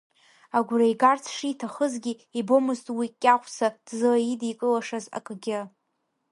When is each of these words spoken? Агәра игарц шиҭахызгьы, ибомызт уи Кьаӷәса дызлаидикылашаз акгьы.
Агәра 0.57 0.85
игарц 0.91 1.25
шиҭахызгьы, 1.35 2.13
ибомызт 2.39 2.87
уи 2.97 3.07
Кьаӷәса 3.21 3.67
дызлаидикылашаз 3.85 5.05
акгьы. 5.17 5.59